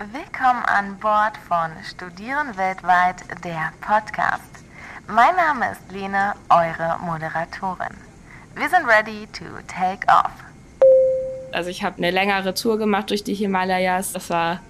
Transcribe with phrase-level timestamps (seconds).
[0.00, 4.44] Willkommen an Bord von Studieren weltweit, der Podcast.
[5.08, 7.96] Mein Name ist Lene, eure Moderatorin.
[8.54, 10.30] Wir sind ready to take off.
[11.50, 14.12] Also ich habe eine längere Tour gemacht durch die Himalayas.
[14.12, 14.60] Das war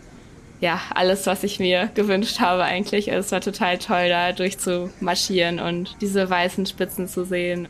[0.61, 3.13] ja alles, was ich mir gewünscht habe eigentlich.
[3.13, 7.69] Also es war total toll, da durchzumarschieren und diese weißen Spitzen zu sehen.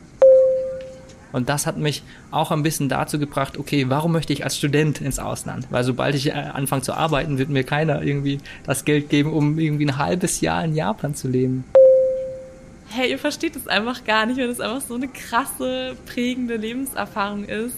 [1.32, 5.00] Und das hat mich auch ein bisschen dazu gebracht, okay, warum möchte ich als Student
[5.00, 5.66] ins Ausland?
[5.70, 9.58] Weil sobald ich äh, anfange zu arbeiten, wird mir keiner irgendwie das Geld geben, um
[9.58, 11.64] irgendwie ein halbes Jahr in Japan zu leben.
[12.90, 17.44] Hey, ihr versteht es einfach gar nicht, weil es einfach so eine krasse, prägende Lebenserfahrung
[17.44, 17.76] ist.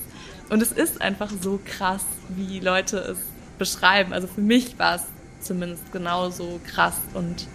[0.50, 3.18] Und es ist einfach so krass, wie Leute es
[3.58, 4.12] beschreiben.
[4.12, 5.02] Also für mich war es
[5.40, 7.48] zumindest genauso krass und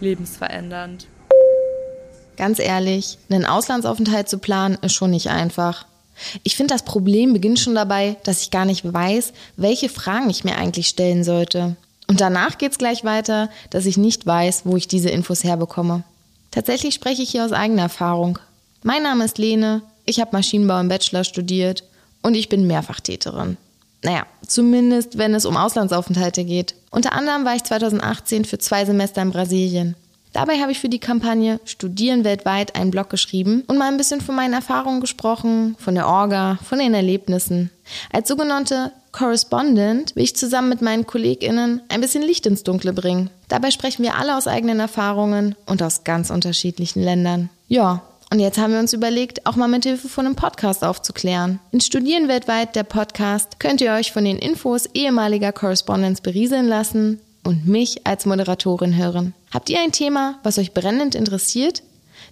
[0.00, 1.06] lebensverändernd.
[2.36, 5.86] Ganz ehrlich, einen Auslandsaufenthalt zu planen, ist schon nicht einfach.
[6.42, 10.44] Ich finde, das Problem beginnt schon dabei, dass ich gar nicht weiß, welche Fragen ich
[10.44, 11.76] mir eigentlich stellen sollte.
[12.06, 16.04] Und danach geht's gleich weiter, dass ich nicht weiß, wo ich diese Infos herbekomme.
[16.50, 18.38] Tatsächlich spreche ich hier aus eigener Erfahrung.
[18.82, 21.84] Mein Name ist Lene, ich habe Maschinenbau im Bachelor studiert
[22.22, 23.56] und ich bin Mehrfachtäterin.
[24.02, 26.74] Naja, zumindest wenn es um Auslandsaufenthalte geht.
[26.90, 29.96] Unter anderem war ich 2018 für zwei Semester in Brasilien.
[30.34, 34.20] Dabei habe ich für die Kampagne Studieren weltweit einen Blog geschrieben und mal ein bisschen
[34.20, 37.70] von meinen Erfahrungen gesprochen, von der Orga, von den Erlebnissen.
[38.12, 43.30] Als sogenannte Correspondent will ich zusammen mit meinen KollegInnen ein bisschen Licht ins Dunkle bringen.
[43.48, 47.48] Dabei sprechen wir alle aus eigenen Erfahrungen und aus ganz unterschiedlichen Ländern.
[47.68, 51.60] Ja, und jetzt haben wir uns überlegt, auch mal mit Hilfe von einem Podcast aufzuklären.
[51.70, 57.20] In Studieren weltweit, der Podcast, könnt ihr euch von den Infos ehemaliger Correspondents berieseln lassen
[57.44, 59.34] und mich als Moderatorin hören.
[59.54, 61.84] Habt ihr ein Thema, was euch brennend interessiert?